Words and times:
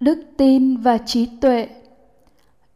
đức 0.00 0.18
tin 0.36 0.76
và 0.76 0.98
trí 0.98 1.26
tuệ. 1.40 1.68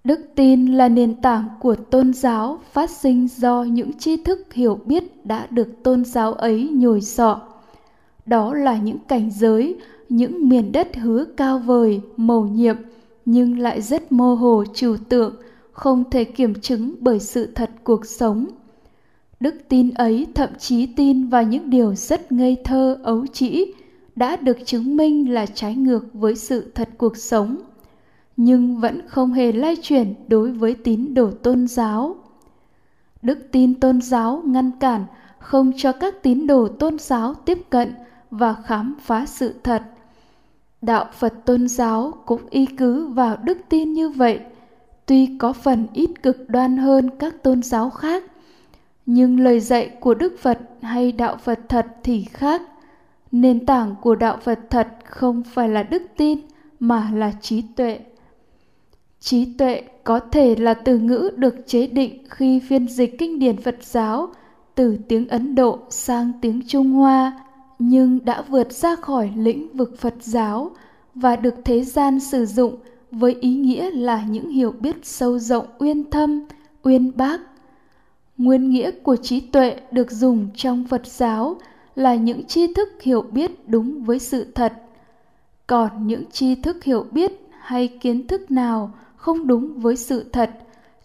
Đức 0.04 0.20
tin 0.34 0.66
là 0.66 0.88
nền 0.88 1.14
tảng 1.14 1.48
của 1.60 1.74
tôn 1.74 2.12
giáo 2.12 2.58
phát 2.72 2.90
sinh 2.90 3.28
do 3.28 3.62
những 3.62 3.92
tri 3.98 4.16
thức 4.16 4.52
hiểu 4.52 4.80
biết 4.84 5.26
đã 5.26 5.46
được 5.50 5.68
tôn 5.82 6.04
giáo 6.04 6.32
ấy 6.32 6.68
nhồi 6.72 7.00
sọ. 7.00 7.40
Đó 8.26 8.54
là 8.54 8.78
những 8.78 8.98
cảnh 9.08 9.30
giới, 9.30 9.76
những 10.08 10.48
miền 10.48 10.72
đất 10.72 10.96
hứa 10.96 11.24
cao 11.36 11.58
vời, 11.58 12.00
mầu 12.16 12.46
nhiệm, 12.46 12.76
nhưng 13.24 13.58
lại 13.58 13.82
rất 13.82 14.12
mơ 14.12 14.34
hồ, 14.34 14.64
trừu 14.74 14.96
tượng, 15.08 15.34
không 15.72 16.04
thể 16.10 16.24
kiểm 16.24 16.54
chứng 16.60 16.94
bởi 17.00 17.20
sự 17.20 17.46
thật 17.54 17.70
cuộc 17.84 18.06
sống. 18.06 18.46
Đức 19.40 19.54
tin 19.68 19.90
ấy 19.90 20.26
thậm 20.34 20.50
chí 20.58 20.86
tin 20.86 21.28
vào 21.28 21.42
những 21.42 21.70
điều 21.70 21.94
rất 21.94 22.32
ngây 22.32 22.56
thơ, 22.64 22.98
ấu 23.02 23.26
trĩ 23.26 23.64
đã 24.16 24.36
được 24.36 24.58
chứng 24.64 24.96
minh 24.96 25.34
là 25.34 25.46
trái 25.46 25.74
ngược 25.74 26.06
với 26.12 26.36
sự 26.36 26.72
thật 26.74 26.88
cuộc 26.98 27.16
sống, 27.16 27.56
nhưng 28.36 28.80
vẫn 28.80 29.08
không 29.08 29.32
hề 29.32 29.52
lay 29.52 29.76
chuyển 29.82 30.14
đối 30.28 30.52
với 30.52 30.74
tín 30.74 31.14
đồ 31.14 31.30
tôn 31.30 31.66
giáo. 31.66 32.16
Đức 33.22 33.38
tin 33.52 33.80
tôn 33.80 34.00
giáo 34.00 34.42
ngăn 34.46 34.70
cản 34.80 35.04
không 35.38 35.72
cho 35.76 35.92
các 35.92 36.22
tín 36.22 36.46
đồ 36.46 36.68
tôn 36.68 36.98
giáo 36.98 37.34
tiếp 37.34 37.58
cận 37.70 37.94
và 38.30 38.54
khám 38.64 38.96
phá 39.00 39.26
sự 39.26 39.54
thật. 39.62 39.82
Đạo 40.82 41.06
phật 41.12 41.34
tôn 41.44 41.68
giáo 41.68 42.12
cũng 42.26 42.40
y 42.50 42.66
cứ 42.66 43.06
vào 43.06 43.36
đức 43.36 43.58
tin 43.68 43.92
như 43.92 44.08
vậy, 44.08 44.40
tuy 45.06 45.36
có 45.38 45.52
phần 45.52 45.86
ít 45.92 46.10
cực 46.22 46.36
đoan 46.48 46.76
hơn 46.76 47.10
các 47.18 47.42
tôn 47.42 47.62
giáo 47.62 47.90
khác, 47.90 48.24
nhưng 49.06 49.40
lời 49.40 49.60
dạy 49.60 49.88
của 50.00 50.14
đức 50.14 50.36
phật 50.38 50.58
hay 50.82 51.12
đạo 51.12 51.36
phật 51.36 51.58
thật 51.68 51.86
thì 52.02 52.24
khác 52.24 52.62
nền 53.34 53.66
tảng 53.66 53.94
của 54.00 54.14
đạo 54.14 54.38
phật 54.42 54.58
thật 54.70 54.88
không 55.04 55.42
phải 55.42 55.68
là 55.68 55.82
đức 55.82 56.02
tin, 56.16 56.38
mà 56.80 57.10
là 57.14 57.32
trí 57.40 57.62
tuệ. 57.76 57.98
Trí 59.20 59.44
tuệ 59.58 59.82
có 60.04 60.20
thể 60.20 60.56
là 60.56 60.74
từ 60.74 60.98
ngữ 60.98 61.30
được 61.36 61.54
chế 61.66 61.86
định 61.86 62.24
khi 62.30 62.60
phiên 62.60 62.88
dịch 62.88 63.18
kinh 63.18 63.38
điển 63.38 63.56
phật 63.56 63.76
giáo, 63.80 64.28
từ 64.74 64.98
tiếng 65.08 65.28
ấn 65.28 65.54
độ 65.54 65.78
sang 65.90 66.32
tiếng 66.40 66.60
trung 66.68 66.92
hoa, 66.92 67.44
nhưng 67.78 68.24
đã 68.24 68.42
vượt 68.48 68.72
ra 68.72 68.96
khỏi 68.96 69.32
lĩnh 69.36 69.76
vực 69.76 69.94
phật 69.98 70.14
giáo 70.20 70.70
và 71.14 71.36
được 71.36 71.54
thế 71.64 71.84
gian 71.84 72.20
sử 72.20 72.46
dụng 72.46 72.76
với 73.10 73.36
ý 73.40 73.54
nghĩa 73.54 73.90
là 73.90 74.24
những 74.30 74.50
hiểu 74.50 74.74
biết 74.80 74.96
sâu 75.02 75.38
rộng, 75.38 75.66
uyên 75.78 76.10
thâm, 76.10 76.46
uyên 76.82 77.12
bác. 77.16 77.40
Nguyên 78.38 78.70
nghĩa 78.70 78.90
của 78.90 79.16
trí 79.16 79.40
tuệ 79.40 79.76
được 79.90 80.10
dùng 80.10 80.48
trong 80.54 80.84
phật 80.84 81.06
giáo 81.06 81.56
là 81.94 82.14
những 82.14 82.44
tri 82.44 82.72
thức 82.72 82.88
hiểu 83.02 83.22
biết 83.22 83.68
đúng 83.68 84.04
với 84.04 84.18
sự 84.18 84.46
thật. 84.54 84.72
Còn 85.66 86.06
những 86.06 86.24
tri 86.30 86.54
thức 86.54 86.84
hiểu 86.84 87.06
biết 87.10 87.32
hay 87.60 87.88
kiến 87.88 88.26
thức 88.26 88.50
nào 88.50 88.92
không 89.16 89.46
đúng 89.46 89.80
với 89.80 89.96
sự 89.96 90.24
thật, 90.32 90.50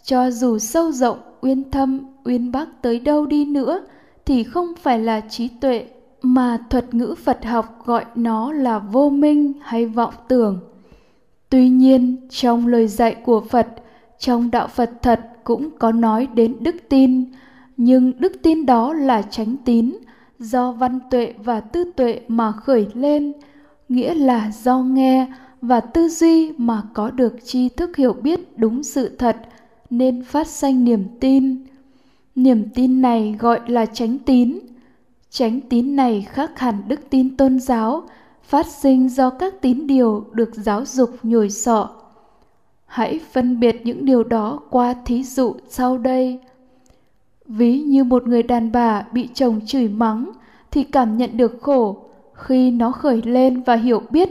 cho 0.04 0.32
dù 0.32 0.58
sâu 0.58 0.92
rộng, 0.92 1.20
uyên 1.42 1.72
thâm, 1.72 2.00
uyên 2.24 2.52
bác 2.52 2.82
tới 2.82 3.00
đâu 3.00 3.26
đi 3.26 3.46
nữa, 3.46 3.82
thì 4.26 4.44
không 4.44 4.74
phải 4.82 5.00
là 5.00 5.22
trí 5.30 5.48
tuệ 5.48 5.86
mà 6.22 6.58
thuật 6.70 6.94
ngữ 6.94 7.16
phật 7.24 7.46
học 7.46 7.86
gọi 7.86 8.06
nó 8.16 8.52
là 8.52 8.80
vô 8.80 9.10
minh 9.10 9.54
hay 9.62 9.86
vọng 9.86 10.14
tưởng. 10.28 10.60
Tuy 11.50 11.70
nhiên, 11.70 12.18
trong 12.30 12.68
lời 12.68 12.88
dạy 12.88 13.16
của 13.26 13.42
phật, 13.42 13.68
trong 14.20 14.52
đạo 14.52 14.68
phật 14.68 14.92
thật 15.02 15.20
cũng 15.44 15.70
có 15.80 15.92
nói 15.92 16.28
đến 16.34 16.56
đức 16.60 16.76
tin, 16.90 17.26
nhưng 17.78 18.20
đức 18.20 18.32
tin 18.44 18.66
đó 18.66 18.94
là 18.94 19.22
tránh 19.22 19.56
tín 19.66 19.98
do 20.40 20.72
văn 20.72 21.00
tuệ 21.12 21.34
và 21.44 21.60
tư 21.60 21.92
tuệ 21.96 22.22
mà 22.28 22.52
khởi 22.52 22.88
lên, 22.94 23.34
nghĩa 23.90 24.14
là 24.14 24.52
do 24.64 24.78
nghe 24.80 25.28
và 25.62 25.80
tư 25.80 26.10
duy 26.10 26.52
mà 26.58 26.82
có 26.94 27.12
được 27.12 27.36
tri 27.44 27.70
thức 27.70 27.98
hiểu 27.98 28.14
biết 28.14 28.58
đúng 28.58 28.84
sự 28.84 29.16
thật 29.18 29.38
nên 29.90 30.24
phát 30.24 30.48
sanh 30.48 30.84
niềm 30.84 31.06
tin. 31.20 31.66
Niềm 32.36 32.70
tin 32.76 33.02
này 33.02 33.36
gọi 33.40 33.60
là 33.68 33.86
tránh 33.86 34.18
tín. 34.20 34.60
Tránh 35.30 35.62
tín 35.62 35.96
này 35.96 36.28
khác 36.30 36.60
hẳn 36.60 36.76
đức 36.88 37.00
tin 37.10 37.38
tôn 37.38 37.60
giáo, 37.60 38.04
phát 38.44 38.68
sinh 38.68 39.10
do 39.10 39.30
các 39.30 39.62
tín 39.62 39.88
điều 39.88 40.26
được 40.32 40.50
giáo 40.56 40.86
dục 40.86 41.10
nhồi 41.24 41.50
sọ. 41.50 41.90
Hãy 42.86 43.20
phân 43.32 43.60
biệt 43.60 43.82
những 43.84 44.06
điều 44.06 44.24
đó 44.24 44.60
qua 44.70 44.96
thí 45.06 45.24
dụ 45.24 45.56
sau 45.70 45.98
đây 45.98 46.40
ví 47.50 47.80
như 47.80 48.04
một 48.04 48.28
người 48.28 48.44
đàn 48.44 48.72
bà 48.72 49.06
bị 49.12 49.30
chồng 49.34 49.60
chửi 49.66 49.88
mắng 49.88 50.32
thì 50.72 50.84
cảm 50.84 51.18
nhận 51.18 51.38
được 51.38 51.58
khổ. 51.62 51.98
Khi 52.34 52.72
nó 52.72 52.92
khởi 52.92 53.22
lên 53.22 53.62
và 53.62 53.76
hiểu 53.76 54.02
biết 54.10 54.30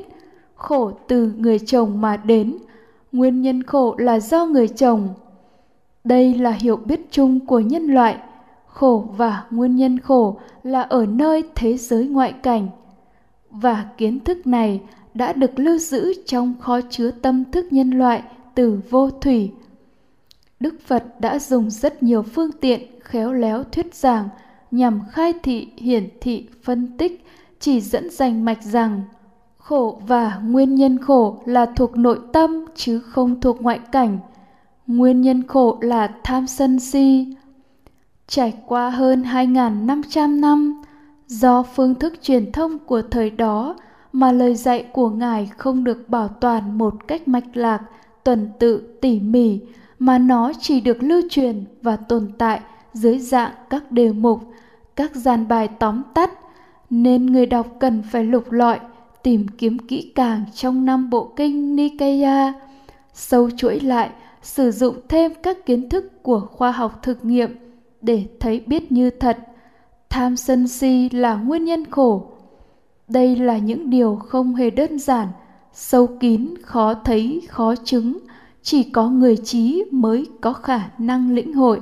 khổ 0.54 0.92
từ 1.08 1.32
người 1.36 1.58
chồng 1.58 2.00
mà 2.00 2.16
đến, 2.16 2.58
nguyên 3.12 3.42
nhân 3.42 3.62
khổ 3.62 3.94
là 3.98 4.20
do 4.20 4.46
người 4.46 4.68
chồng. 4.68 5.08
Đây 6.04 6.34
là 6.34 6.50
hiểu 6.50 6.76
biết 6.76 7.00
chung 7.10 7.46
của 7.46 7.60
nhân 7.60 7.82
loại. 7.86 8.16
Khổ 8.66 9.04
và 9.16 9.44
nguyên 9.50 9.76
nhân 9.76 9.98
khổ 9.98 10.36
là 10.62 10.82
ở 10.82 11.06
nơi 11.06 11.42
thế 11.54 11.76
giới 11.76 12.08
ngoại 12.08 12.32
cảnh. 12.32 12.68
Và 13.50 13.86
kiến 13.96 14.20
thức 14.20 14.46
này 14.46 14.80
đã 15.14 15.32
được 15.32 15.58
lưu 15.58 15.78
giữ 15.78 16.12
trong 16.26 16.54
kho 16.60 16.80
chứa 16.90 17.10
tâm 17.10 17.44
thức 17.52 17.66
nhân 17.70 17.90
loại 17.90 18.22
từ 18.54 18.80
vô 18.90 19.10
thủy 19.10 19.50
đức 20.60 20.74
phật 20.86 21.04
đã 21.20 21.38
dùng 21.38 21.70
rất 21.70 22.02
nhiều 22.02 22.22
phương 22.22 22.52
tiện 22.52 23.00
khéo 23.00 23.32
léo 23.32 23.64
thuyết 23.64 23.94
giảng 23.94 24.28
nhằm 24.70 25.00
khai 25.10 25.34
thị, 25.42 25.68
hiển 25.76 26.08
thị, 26.20 26.48
phân 26.62 26.96
tích, 26.98 27.24
chỉ 27.60 27.80
dẫn 27.80 28.10
rành 28.10 28.44
mạch 28.44 28.62
rằng 28.62 29.02
khổ 29.58 30.00
và 30.06 30.40
nguyên 30.44 30.74
nhân 30.74 30.98
khổ 30.98 31.38
là 31.44 31.66
thuộc 31.66 31.96
nội 31.96 32.18
tâm 32.32 32.64
chứ 32.74 33.00
không 33.00 33.40
thuộc 33.40 33.62
ngoại 33.62 33.80
cảnh. 33.92 34.18
Nguyên 34.86 35.20
nhân 35.20 35.46
khổ 35.46 35.78
là 35.80 36.14
tham 36.24 36.46
sân 36.46 36.80
si. 36.80 37.34
Trải 38.26 38.54
qua 38.66 38.90
hơn 38.90 39.22
2.500 39.22 40.40
năm, 40.40 40.82
do 41.26 41.62
phương 41.62 41.94
thức 41.94 42.14
truyền 42.22 42.52
thông 42.52 42.78
của 42.78 43.02
thời 43.02 43.30
đó 43.30 43.76
mà 44.12 44.32
lời 44.32 44.54
dạy 44.54 44.86
của 44.92 45.10
ngài 45.10 45.50
không 45.56 45.84
được 45.84 46.08
bảo 46.08 46.28
toàn 46.28 46.78
một 46.78 46.94
cách 47.08 47.28
mạch 47.28 47.56
lạc, 47.56 47.82
tuần 48.24 48.50
tự, 48.58 48.98
tỉ 49.00 49.20
mỉ 49.20 49.60
mà 49.98 50.18
nó 50.18 50.52
chỉ 50.60 50.80
được 50.80 51.02
lưu 51.02 51.22
truyền 51.30 51.64
và 51.82 51.96
tồn 51.96 52.32
tại 52.38 52.60
dưới 52.92 53.18
dạng 53.18 53.52
các 53.70 53.92
đề 53.92 54.12
mục 54.12 54.40
các 54.96 55.14
gian 55.14 55.48
bài 55.48 55.68
tóm 55.78 56.02
tắt 56.14 56.30
nên 56.90 57.26
người 57.26 57.46
đọc 57.46 57.66
cần 57.80 58.02
phải 58.12 58.24
lục 58.24 58.52
lọi 58.52 58.78
tìm 59.22 59.46
kiếm 59.48 59.78
kỹ 59.78 60.12
càng 60.14 60.44
trong 60.54 60.84
năm 60.84 61.10
bộ 61.10 61.32
kinh 61.36 61.76
Nikaya, 61.76 62.52
sâu 63.14 63.50
chuỗi 63.50 63.80
lại, 63.80 64.10
sử 64.42 64.70
dụng 64.70 64.96
thêm 65.08 65.32
các 65.42 65.66
kiến 65.66 65.88
thức 65.88 66.22
của 66.22 66.40
khoa 66.40 66.72
học 66.72 67.02
thực 67.02 67.24
nghiệm 67.24 67.56
để 68.02 68.26
thấy 68.40 68.60
biết 68.66 68.92
như 68.92 69.10
thật 69.10 69.38
tham 70.10 70.36
sân 70.36 70.68
si 70.68 71.08
là 71.12 71.34
nguyên 71.34 71.64
nhân 71.64 71.84
khổ. 71.90 72.30
Đây 73.08 73.36
là 73.36 73.58
những 73.58 73.90
điều 73.90 74.16
không 74.16 74.54
hề 74.54 74.70
đơn 74.70 74.98
giản, 74.98 75.28
sâu 75.72 76.06
kín, 76.06 76.54
khó 76.62 76.94
thấy, 76.94 77.42
khó 77.48 77.74
chứng, 77.84 78.18
chỉ 78.70 78.82
có 78.82 79.08
người 79.08 79.36
trí 79.36 79.84
mới 79.90 80.26
có 80.40 80.52
khả 80.52 80.80
năng 80.98 81.30
lĩnh 81.30 81.52
hội. 81.52 81.80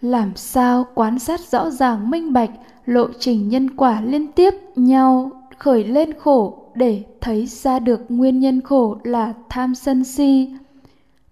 Làm 0.00 0.36
sao 0.36 0.86
quán 0.94 1.18
sát 1.18 1.40
rõ 1.40 1.70
ràng 1.70 2.10
minh 2.10 2.32
bạch, 2.32 2.50
lộ 2.84 3.06
trình 3.18 3.48
nhân 3.48 3.76
quả 3.76 4.00
liên 4.00 4.32
tiếp 4.32 4.54
nhau 4.76 5.30
khởi 5.58 5.84
lên 5.84 6.12
khổ 6.18 6.58
để 6.74 7.02
thấy 7.20 7.46
ra 7.46 7.78
được 7.78 8.00
nguyên 8.08 8.40
nhân 8.40 8.60
khổ 8.60 8.96
là 9.04 9.32
tham 9.48 9.74
sân 9.74 10.04
si 10.04 10.48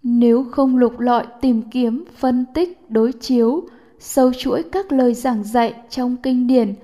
nếu 0.03 0.45
không 0.51 0.77
lục 0.77 1.01
lọi 1.01 1.27
tìm 1.41 1.63
kiếm, 1.71 2.05
phân 2.17 2.45
tích, 2.55 2.91
đối 2.91 3.13
chiếu, 3.13 3.63
sâu 3.99 4.33
chuỗi 4.33 4.63
các 4.63 4.93
lời 4.93 5.15
giảng 5.15 5.45
dạy 5.45 5.75
trong 5.91 6.17
kinh 6.17 6.47
điển, 6.47 6.75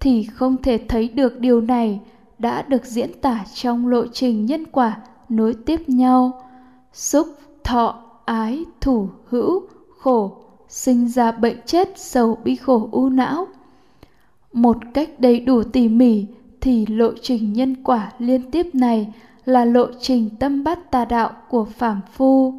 thì 0.00 0.22
không 0.22 0.56
thể 0.62 0.78
thấy 0.88 1.08
được 1.08 1.40
điều 1.40 1.60
này 1.60 2.00
đã 2.38 2.62
được 2.62 2.84
diễn 2.84 3.10
tả 3.20 3.44
trong 3.54 3.88
lộ 3.88 4.06
trình 4.06 4.46
nhân 4.46 4.64
quả 4.64 4.96
nối 5.28 5.54
tiếp 5.54 5.88
nhau 5.88 6.42
xúc, 6.92 7.26
thọ, 7.64 8.02
ái, 8.24 8.64
thủ, 8.80 9.08
hữu, 9.28 9.62
khổ, 9.98 10.36
sinh 10.68 11.08
ra 11.08 11.32
bệnh 11.32 11.56
chết, 11.66 11.88
sầu, 11.96 12.38
bi, 12.44 12.56
khổ, 12.56 12.88
u 12.92 13.08
não. 13.08 13.46
Một 14.52 14.76
cách 14.94 15.10
đầy 15.20 15.40
đủ 15.40 15.62
tỉ 15.62 15.88
mỉ 15.88 16.26
thì 16.60 16.86
lộ 16.86 17.10
trình 17.22 17.52
nhân 17.52 17.82
quả 17.84 18.12
liên 18.18 18.50
tiếp 18.50 18.74
này 18.74 19.12
là 19.44 19.64
lộ 19.64 19.86
trình 20.00 20.30
tâm 20.40 20.64
bát 20.64 20.90
tà 20.90 21.04
đạo 21.04 21.30
của 21.48 21.64
phàm 21.64 22.00
phu. 22.12 22.54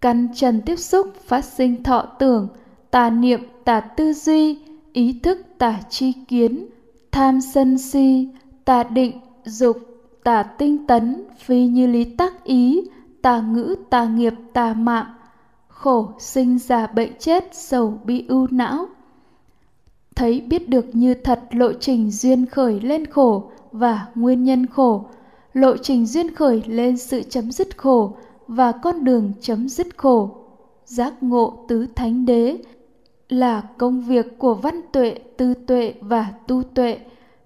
Căn 0.00 0.28
trần 0.34 0.60
tiếp 0.60 0.76
xúc, 0.76 1.14
phát 1.26 1.44
sinh 1.44 1.82
thọ 1.82 2.02
tưởng, 2.18 2.48
tà 2.90 3.10
niệm, 3.10 3.40
tà 3.64 3.80
tư 3.80 4.12
duy, 4.12 4.58
ý 4.92 5.20
thức, 5.22 5.38
tà 5.58 5.80
chi 5.90 6.12
kiến, 6.28 6.66
tham 7.12 7.40
sân 7.40 7.78
si, 7.78 8.28
tà 8.64 8.82
định, 8.82 9.20
dục, 9.44 9.78
tà 10.24 10.42
tinh 10.42 10.86
tấn, 10.86 11.24
phi 11.38 11.66
như 11.66 11.86
lý 11.86 12.04
tác 12.04 12.44
ý 12.44 12.82
tà 13.22 13.40
ngữ 13.40 13.76
tà 13.90 14.04
nghiệp 14.04 14.34
tà 14.52 14.74
mạng, 14.74 15.06
khổ 15.68 16.08
sinh 16.18 16.58
già 16.58 16.86
bệnh 16.86 17.12
chết, 17.18 17.44
sầu 17.52 18.00
bi 18.04 18.24
ưu 18.28 18.46
não. 18.50 18.86
Thấy 20.16 20.40
biết 20.40 20.68
được 20.68 20.86
như 20.92 21.14
thật 21.14 21.40
lộ 21.50 21.72
trình 21.72 22.10
duyên 22.10 22.46
khởi 22.46 22.80
lên 22.80 23.06
khổ 23.06 23.50
và 23.72 24.06
nguyên 24.14 24.44
nhân 24.44 24.66
khổ, 24.66 25.04
lộ 25.52 25.76
trình 25.76 26.06
duyên 26.06 26.34
khởi 26.34 26.62
lên 26.66 26.96
sự 26.96 27.22
chấm 27.22 27.52
dứt 27.52 27.78
khổ 27.78 28.16
và 28.48 28.72
con 28.72 29.04
đường 29.04 29.32
chấm 29.40 29.68
dứt 29.68 29.86
khổ. 29.96 30.30
Giác 30.84 31.22
ngộ 31.22 31.64
tứ 31.68 31.86
thánh 31.96 32.26
đế 32.26 32.58
là 33.28 33.62
công 33.78 34.00
việc 34.00 34.38
của 34.38 34.54
văn 34.54 34.80
tuệ, 34.92 35.18
tư 35.36 35.54
tuệ 35.54 35.94
và 36.00 36.32
tu 36.46 36.62
tuệ, 36.62 36.98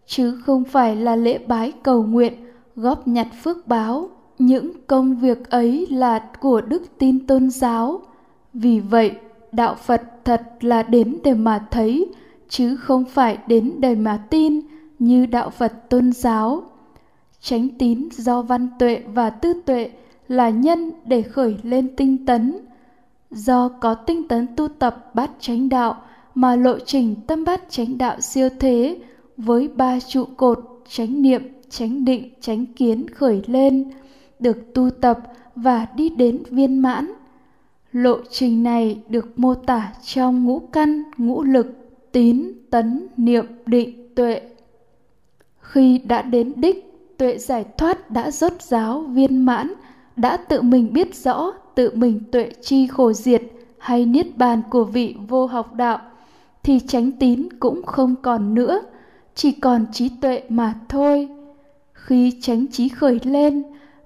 chứ 0.06 0.40
không 0.44 0.64
phải 0.64 0.96
là 0.96 1.16
lễ 1.16 1.38
bái 1.38 1.72
cầu 1.82 2.02
nguyện, 2.02 2.32
góp 2.76 3.08
nhặt 3.08 3.26
phước 3.42 3.66
báo 3.66 4.08
những 4.38 4.73
công 4.87 5.17
việc 5.17 5.50
ấy 5.50 5.87
là 5.90 6.19
của 6.40 6.61
đức 6.61 6.82
tin 6.99 7.26
tôn 7.26 7.50
giáo. 7.50 8.00
Vì 8.55 8.81
vậy, 8.81 9.12
đạo 9.52 9.75
phật 9.75 10.02
thật 10.25 10.43
là 10.61 10.82
đến 10.82 11.19
để 11.25 11.34
mà 11.34 11.67
thấy, 11.70 12.12
chứ 12.49 12.76
không 12.76 13.05
phải 13.05 13.38
đến 13.46 13.73
để 13.79 13.94
mà 13.94 14.23
tin 14.31 14.61
như 14.99 15.26
đạo 15.26 15.50
phật 15.50 15.90
tôn 15.90 16.12
giáo. 16.12 16.62
Chánh 17.40 17.69
tín 17.79 18.08
do 18.12 18.43
văn 18.43 18.69
tuệ 18.79 19.02
và 19.14 19.31
tư 19.31 19.52
tuệ 19.67 19.90
là 20.29 20.50
nhân 20.50 20.90
để 21.05 21.23
khởi 21.23 21.56
lên 21.62 21.96
tinh 21.96 22.26
tấn. 22.26 22.58
Do 23.31 23.69
có 23.69 23.94
tinh 23.94 24.29
tấn 24.29 24.46
tu 24.56 24.69
tập 24.69 25.14
bát 25.14 25.31
chánh 25.40 25.69
đạo 25.69 25.96
mà 26.34 26.56
lộ 26.56 26.79
trình 26.79 27.14
tâm 27.26 27.44
bát 27.44 27.62
chánh 27.69 27.99
đạo 27.99 28.20
siêu 28.20 28.49
thế 28.61 28.99
với 29.37 29.69
ba 29.69 30.00
trụ 30.00 30.25
cột, 30.37 30.58
chánh 30.88 31.23
niệm, 31.23 31.43
chánh 31.70 32.05
định, 32.05 32.31
chánh 32.40 32.67
kiến 32.67 33.11
khởi 33.11 33.43
lên 33.46 33.90
được 34.42 34.74
tu 34.74 34.90
tập 34.90 35.18
và 35.56 35.86
đi 35.96 36.08
đến 36.08 36.42
viên 36.50 36.78
mãn. 36.82 37.12
Lộ 37.92 38.16
trình 38.30 38.62
này 38.62 39.02
được 39.08 39.38
mô 39.38 39.54
tả 39.54 39.92
trong 40.04 40.44
ngũ 40.44 40.58
căn, 40.58 41.02
ngũ 41.16 41.42
lực, 41.42 41.66
tín, 42.12 42.52
tấn, 42.70 43.06
niệm, 43.16 43.46
định, 43.66 44.14
tuệ. 44.14 44.40
Khi 45.60 45.98
đã 45.98 46.22
đến 46.22 46.52
đích, 46.56 46.92
tuệ 47.18 47.38
giải 47.38 47.64
thoát 47.78 48.10
đã 48.10 48.30
rốt 48.30 48.62
ráo, 48.62 49.00
viên 49.00 49.44
mãn, 49.44 49.72
đã 50.16 50.36
tự 50.36 50.62
mình 50.62 50.92
biết 50.92 51.14
rõ, 51.14 51.52
tự 51.74 51.90
mình 51.94 52.20
tuệ 52.32 52.50
chi 52.62 52.86
khổ 52.86 53.12
diệt 53.12 53.42
hay 53.78 54.06
niết 54.06 54.36
bàn 54.36 54.62
của 54.70 54.84
vị 54.84 55.16
vô 55.28 55.46
học 55.46 55.74
đạo, 55.74 55.98
thì 56.62 56.80
chánh 56.80 57.12
tín 57.12 57.48
cũng 57.60 57.82
không 57.82 58.14
còn 58.22 58.54
nữa, 58.54 58.82
chỉ 59.34 59.52
còn 59.52 59.86
trí 59.92 60.08
tuệ 60.20 60.42
mà 60.48 60.74
thôi. 60.88 61.28
Khi 61.92 62.38
chánh 62.40 62.66
trí 62.66 62.88
khởi 62.88 63.20
lên 63.24 63.62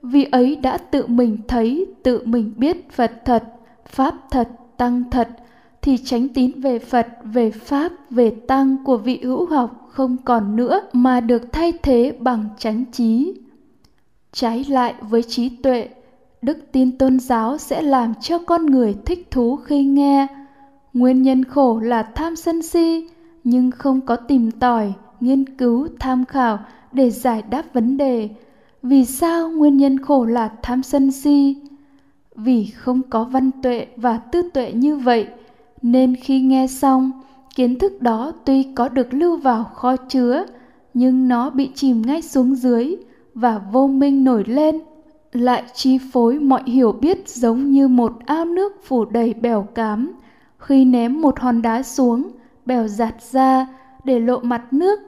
vì 0.07 0.25
ấy 0.25 0.57
đã 0.57 0.79
tự 0.79 1.07
mình 1.07 1.39
thấy, 1.49 1.87
tự 2.03 2.23
mình 2.25 2.53
biết 2.57 2.93
phật 2.93 3.13
thật, 3.25 3.45
pháp 3.87 4.15
thật, 4.31 4.49
tăng 4.77 5.11
thật, 5.11 5.29
thì 5.83 5.97
tránh 6.05 6.29
tín 6.29 6.61
về 6.61 6.79
phật, 6.79 7.07
về 7.23 7.51
pháp, 7.51 7.93
về 8.11 8.31
tăng 8.31 8.85
của 8.85 8.97
vị 8.97 9.21
hữu 9.23 9.47
học 9.47 9.89
không 9.91 10.17
còn 10.25 10.57
nữa 10.57 10.81
mà 10.93 11.21
được 11.21 11.53
thay 11.53 11.73
thế 11.83 12.17
bằng 12.21 12.49
chánh 12.59 12.85
trí. 12.93 13.35
Trái 14.33 14.65
lại 14.69 14.95
với 15.01 15.23
trí 15.23 15.49
tuệ, 15.49 15.89
đức 16.43 16.59
tin 16.73 16.99
tôn 16.99 17.19
giáo 17.19 17.59
sẽ 17.59 17.83
làm 17.83 18.15
cho 18.15 18.39
con 18.39 18.67
người 18.67 18.95
thích 19.07 19.29
thú 19.31 19.57
khi 19.57 19.85
nghe. 19.85 20.27
Nguyên 20.93 21.23
nhân 21.23 21.45
khổ 21.45 21.79
là 21.79 22.03
tham 22.03 22.37
sân 22.37 22.63
si, 22.63 23.09
nhưng 23.45 23.71
không 23.71 24.01
có 24.01 24.17
tìm 24.17 24.51
tòi, 24.51 24.93
nghiên 25.21 25.57
cứu, 25.57 25.89
tham 25.99 26.25
khảo 26.25 26.59
để 26.93 27.11
giải 27.11 27.43
đáp 27.51 27.63
vấn 27.73 27.97
đề 27.97 28.29
vì 28.89 29.05
sao 29.05 29.49
nguyên 29.49 29.77
nhân 29.77 29.99
khổ 29.99 30.25
là 30.25 30.51
tham 30.63 30.83
sân 30.83 31.11
si? 31.11 31.57
Vì 32.35 32.65
không 32.65 33.03
có 33.11 33.25
văn 33.25 33.51
tuệ 33.63 33.87
và 33.97 34.17
tư 34.17 34.51
tuệ 34.55 34.73
như 34.73 34.97
vậy, 34.97 35.27
nên 35.83 36.17
khi 36.17 36.41
nghe 36.41 36.67
xong, 36.67 37.11
kiến 37.55 37.79
thức 37.79 38.03
đó 38.03 38.33
tuy 38.45 38.63
có 38.75 38.89
được 38.89 39.15
lưu 39.15 39.37
vào 39.37 39.65
kho 39.65 39.97
chứa, 39.97 40.47
nhưng 40.95 41.29
nó 41.29 41.51
bị 41.51 41.71
chìm 41.75 42.03
ngay 42.07 42.23
xuống 42.23 42.55
dưới 42.55 42.97
và 43.35 43.61
vô 43.73 43.87
minh 43.87 44.25
nổi 44.25 44.45
lên, 44.47 44.81
lại 45.33 45.63
chi 45.75 45.99
phối 46.13 46.39
mọi 46.39 46.63
hiểu 46.67 46.93
biết 46.93 47.29
giống 47.29 47.71
như 47.71 47.89
một 47.89 48.13
ao 48.27 48.45
nước 48.45 48.73
phủ 48.85 49.05
đầy 49.05 49.35
bèo 49.35 49.63
cám. 49.75 50.13
Khi 50.59 50.85
ném 50.85 51.21
một 51.21 51.41
hòn 51.41 51.63
đá 51.63 51.83
xuống, 51.83 52.31
bèo 52.67 52.89
giạt 52.89 53.23
ra 53.33 53.67
để 54.05 54.21
lộ 54.21 54.39
mặt 54.39 54.73
nước, 54.73 55.01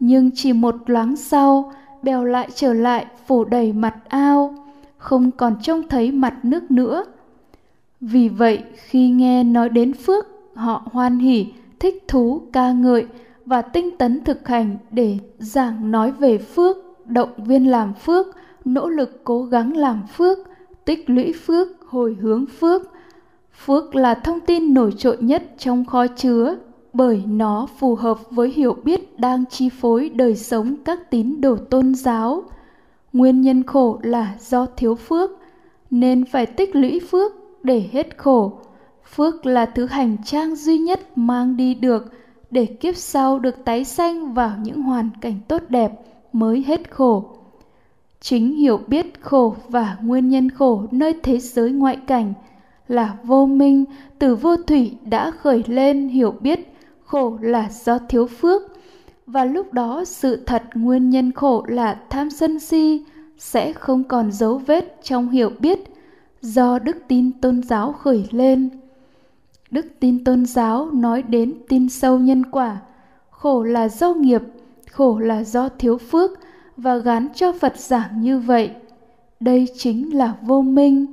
nhưng 0.00 0.30
chỉ 0.34 0.52
một 0.52 0.74
loáng 0.86 1.16
sau 1.16 1.72
bèo 2.06 2.24
lại 2.24 2.48
trở 2.54 2.72
lại, 2.72 3.06
phủ 3.26 3.44
đầy 3.44 3.72
mặt 3.72 3.94
ao, 4.08 4.54
không 4.98 5.30
còn 5.30 5.56
trông 5.62 5.88
thấy 5.88 6.12
mặt 6.12 6.44
nước 6.44 6.70
nữa. 6.70 7.04
Vì 8.00 8.28
vậy, 8.28 8.62
khi 8.74 9.10
nghe 9.10 9.44
nói 9.44 9.68
đến 9.68 9.92
phước, 9.92 10.26
họ 10.54 10.82
hoan 10.92 11.18
hỉ, 11.18 11.46
thích 11.78 12.04
thú, 12.08 12.42
ca 12.52 12.72
ngợi 12.72 13.06
và 13.46 13.62
tinh 13.62 13.96
tấn 13.98 14.24
thực 14.24 14.48
hành 14.48 14.76
để 14.90 15.18
giảng 15.38 15.90
nói 15.90 16.12
về 16.12 16.38
phước, 16.38 16.76
động 17.06 17.30
viên 17.36 17.70
làm 17.70 17.94
phước, 17.94 18.26
nỗ 18.64 18.88
lực 18.88 19.20
cố 19.24 19.42
gắng 19.42 19.76
làm 19.76 20.02
phước, 20.16 20.38
tích 20.84 21.10
lũy 21.10 21.32
phước, 21.32 21.68
hồi 21.86 22.16
hướng 22.20 22.46
phước. 22.46 22.82
Phước 23.64 23.94
là 23.94 24.14
thông 24.14 24.40
tin 24.40 24.74
nổi 24.74 24.92
trội 24.98 25.16
nhất 25.20 25.42
trong 25.58 25.84
kho 25.84 26.06
chứa 26.06 26.56
bởi 26.96 27.22
nó 27.26 27.66
phù 27.78 27.94
hợp 27.94 28.18
với 28.30 28.50
hiểu 28.50 28.76
biết 28.84 29.20
đang 29.20 29.44
chi 29.50 29.68
phối 29.68 30.08
đời 30.08 30.36
sống 30.36 30.74
các 30.84 31.10
tín 31.10 31.40
đồ 31.40 31.56
tôn 31.56 31.94
giáo. 31.94 32.42
Nguyên 33.12 33.40
nhân 33.40 33.62
khổ 33.62 33.98
là 34.02 34.34
do 34.40 34.66
thiếu 34.66 34.94
phước, 34.94 35.30
nên 35.90 36.24
phải 36.24 36.46
tích 36.46 36.76
lũy 36.76 37.00
phước 37.10 37.32
để 37.62 37.88
hết 37.92 38.18
khổ. 38.18 38.52
Phước 39.14 39.46
là 39.46 39.66
thứ 39.66 39.86
hành 39.86 40.16
trang 40.24 40.56
duy 40.56 40.78
nhất 40.78 41.18
mang 41.18 41.56
đi 41.56 41.74
được 41.74 42.12
để 42.50 42.66
kiếp 42.66 42.96
sau 42.96 43.38
được 43.38 43.64
tái 43.64 43.84
sanh 43.84 44.34
vào 44.34 44.52
những 44.62 44.82
hoàn 44.82 45.10
cảnh 45.20 45.38
tốt 45.48 45.62
đẹp 45.68 45.92
mới 46.32 46.64
hết 46.66 46.90
khổ. 46.90 47.24
Chính 48.20 48.56
hiểu 48.56 48.80
biết 48.86 49.20
khổ 49.20 49.54
và 49.68 49.96
nguyên 50.02 50.28
nhân 50.28 50.50
khổ 50.50 50.82
nơi 50.90 51.14
thế 51.22 51.38
giới 51.38 51.70
ngoại 51.70 51.96
cảnh 52.06 52.32
là 52.88 53.16
vô 53.24 53.46
minh 53.46 53.84
từ 54.18 54.36
vô 54.36 54.56
thủy 54.56 54.96
đã 55.04 55.30
khởi 55.30 55.64
lên 55.66 56.08
hiểu 56.08 56.34
biết 56.40 56.75
khổ 57.06 57.38
là 57.40 57.68
do 57.84 57.98
thiếu 57.98 58.26
phước 58.26 58.62
và 59.26 59.44
lúc 59.44 59.72
đó 59.72 60.04
sự 60.04 60.36
thật 60.46 60.62
nguyên 60.74 61.10
nhân 61.10 61.32
khổ 61.32 61.64
là 61.68 62.00
tham 62.10 62.30
sân 62.30 62.60
si 62.60 63.04
sẽ 63.38 63.72
không 63.72 64.04
còn 64.04 64.32
dấu 64.32 64.58
vết 64.58 64.98
trong 65.02 65.30
hiểu 65.30 65.50
biết 65.58 65.78
do 66.40 66.78
đức 66.78 66.96
tin 67.08 67.32
tôn 67.40 67.62
giáo 67.62 67.92
khởi 67.92 68.28
lên 68.30 68.68
đức 69.70 69.86
tin 70.00 70.24
tôn 70.24 70.46
giáo 70.46 70.90
nói 70.92 71.22
đến 71.22 71.54
tin 71.68 71.88
sâu 71.88 72.18
nhân 72.18 72.46
quả 72.50 72.78
khổ 73.30 73.62
là 73.62 73.88
do 73.88 74.14
nghiệp 74.14 74.42
khổ 74.90 75.18
là 75.18 75.44
do 75.44 75.68
thiếu 75.68 75.98
phước 75.98 76.30
và 76.76 76.96
gán 76.96 77.28
cho 77.34 77.52
Phật 77.52 77.76
giảng 77.76 78.20
như 78.20 78.38
vậy. 78.38 78.70
Đây 79.40 79.66
chính 79.76 80.16
là 80.16 80.34
vô 80.42 80.62
minh. 80.62 81.06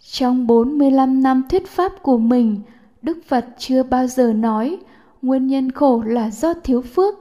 Trong 0.00 0.46
45 0.46 1.22
năm 1.22 1.42
thuyết 1.50 1.66
pháp 1.66 1.92
của 2.02 2.18
mình, 2.18 2.60
Đức 3.02 3.18
Phật 3.26 3.46
chưa 3.58 3.82
bao 3.82 4.06
giờ 4.06 4.32
nói 4.32 4.78
nguyên 5.22 5.46
nhân 5.46 5.72
khổ 5.72 6.02
là 6.06 6.30
do 6.30 6.54
thiếu 6.54 6.82
phước, 6.82 7.14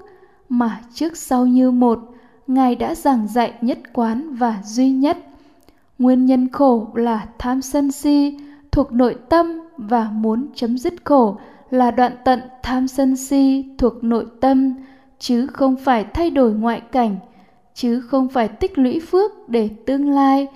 mà 0.49 0.81
trước 0.93 1.17
sau 1.17 1.45
như 1.45 1.71
một, 1.71 1.99
Ngài 2.47 2.75
đã 2.75 2.95
giảng 2.95 3.27
dạy 3.27 3.53
nhất 3.61 3.79
quán 3.93 4.35
và 4.35 4.61
duy 4.63 4.91
nhất. 4.91 5.17
Nguyên 5.99 6.25
nhân 6.25 6.49
khổ 6.49 6.87
là 6.93 7.27
tham 7.37 7.61
sân 7.61 7.91
si 7.91 8.37
thuộc 8.71 8.91
nội 8.91 9.15
tâm 9.29 9.61
và 9.77 10.09
muốn 10.11 10.47
chấm 10.55 10.77
dứt 10.77 10.93
khổ 11.03 11.37
là 11.69 11.91
đoạn 11.91 12.13
tận 12.25 12.41
tham 12.63 12.87
sân 12.87 13.15
si 13.15 13.65
thuộc 13.77 14.03
nội 14.03 14.25
tâm, 14.41 14.73
chứ 15.19 15.47
không 15.47 15.75
phải 15.75 16.05
thay 16.13 16.29
đổi 16.29 16.53
ngoại 16.53 16.81
cảnh– 16.81 17.15
chứ 17.77 18.01
không 18.01 18.27
phải 18.27 18.47
tích 18.47 18.77
lũy 18.77 18.99
phước 18.99 19.49
để 19.49 19.69
tương 19.85 20.09
lai 20.09 20.47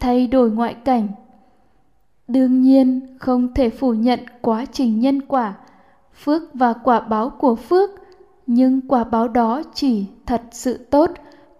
thay 0.00 0.26
đổi 0.26 0.50
ngoại 0.50 0.74
cảnh 0.74 1.08
đương 2.28 2.62
nhiên 2.62 3.16
không 3.18 3.54
thể 3.54 3.70
phủ 3.70 3.92
nhận 3.92 4.20
quá 4.40 4.64
trình 4.72 5.00
nhân 5.00 5.22
quả 5.22 5.54
phước 6.24 6.42
và 6.54 6.72
quả 6.72 7.00
báo 7.00 7.30
của 7.30 7.54
phước, 7.54 7.90
nhưng 8.46 8.80
quả 8.88 9.04
báo 9.04 9.28
đó 9.28 9.62
chỉ 9.74 10.06
thật 10.26 10.42
sự 10.50 10.76
tốt 10.90 11.10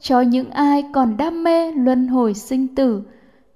cho 0.01 0.21
những 0.21 0.51
ai 0.51 0.85
còn 0.93 1.17
đam 1.17 1.45
mê 1.45 1.73
luân 1.73 2.09
hồi 2.09 2.35
sinh 2.35 2.75
tử. 2.75 3.03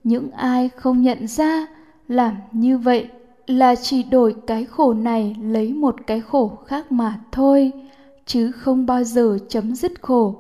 Những 0.05 0.31
ai 0.31 0.69
không 0.69 1.03
nhận 1.03 1.27
ra 1.27 1.67
làm 2.09 2.35
như 2.53 2.79
vậy 2.79 3.09
là 3.47 3.75
chỉ 3.75 4.03
đổi 4.03 4.35
cái 4.47 4.65
khổ 4.65 4.93
này 4.93 5.37
lấy 5.43 5.73
một 5.73 5.97
cái 6.07 6.21
khổ 6.21 6.59
khác 6.67 6.93
mà 6.93 7.21
thôi, 7.33 7.73
chứ 8.27 8.53
không 8.53 8.87
bao 8.87 9.05
giờ 9.05 9.39
chấm 9.49 9.75
dứt 9.75 10.03
khổ. 10.03 10.35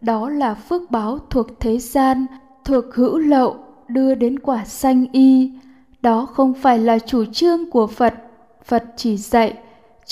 Đó 0.00 0.28
là 0.28 0.54
phước 0.54 0.90
báo 0.90 1.18
thuộc 1.30 1.46
thế 1.60 1.78
gian, 1.78 2.26
thuộc 2.64 2.84
hữu 2.94 3.18
lậu, 3.18 3.56
đưa 3.88 4.14
đến 4.14 4.38
quả 4.38 4.64
sanh 4.64 5.06
y. 5.12 5.52
Đó 6.02 6.26
không 6.26 6.54
phải 6.54 6.78
là 6.78 6.98
chủ 6.98 7.24
trương 7.24 7.70
của 7.70 7.86
phật. 7.86 8.14
Phật 8.64 8.84
chỉ 8.96 9.16
dạy 9.16 9.58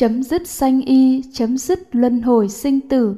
chấm 0.01 0.23
dứt 0.23 0.49
sanh 0.49 0.83
y 0.83 1.23
chấm 1.33 1.59
dứt 1.59 1.81
luân 1.93 2.23
hồi 2.23 2.49
sinh 2.49 2.81
tử. 2.89 3.17